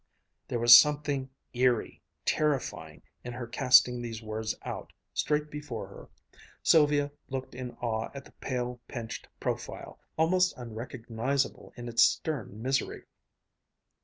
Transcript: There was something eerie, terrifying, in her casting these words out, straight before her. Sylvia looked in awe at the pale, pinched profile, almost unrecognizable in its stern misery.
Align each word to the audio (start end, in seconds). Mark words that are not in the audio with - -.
There 0.47 0.57
was 0.57 0.75
something 0.75 1.29
eerie, 1.53 2.01
terrifying, 2.25 3.03
in 3.23 3.33
her 3.33 3.45
casting 3.45 4.01
these 4.01 4.19
words 4.19 4.55
out, 4.63 4.91
straight 5.13 5.51
before 5.51 5.85
her. 5.89 6.09
Sylvia 6.63 7.11
looked 7.29 7.53
in 7.53 7.77
awe 7.81 8.09
at 8.15 8.25
the 8.25 8.31
pale, 8.31 8.81
pinched 8.87 9.27
profile, 9.39 9.99
almost 10.17 10.57
unrecognizable 10.57 11.71
in 11.77 11.87
its 11.87 12.01
stern 12.01 12.63
misery. 12.63 13.03